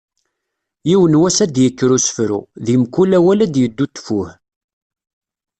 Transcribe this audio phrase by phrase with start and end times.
[0.89, 4.27] Yiwen wass ad d-yekker usefru, di mkul awal ad d-yeddu ttfuh”.